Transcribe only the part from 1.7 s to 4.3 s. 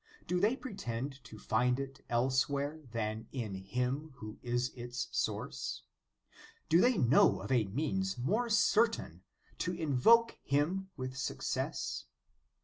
it elsewhere than in Him